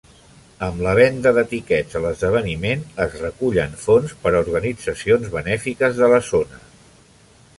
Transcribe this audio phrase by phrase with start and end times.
[0.67, 6.09] Amb la venda de tiquets a l'esdeveniment es recullen fons per a organitzacions benèfiques de
[6.15, 6.63] la zona.